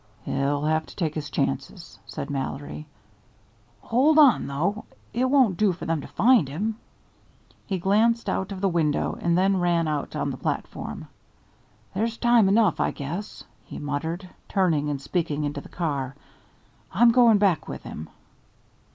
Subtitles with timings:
[0.25, 2.87] "He'll have to take his chances," said Mallory.
[3.81, 4.85] "Hold on, though.
[5.13, 6.79] It won't do for them to find him."
[7.67, 11.07] He glanced out of the window and then ran out on the platform.
[11.93, 16.15] "There's time enough, I guess," he muttered, turning and speaking into the car.
[16.91, 18.09] "I'm goin' back with him."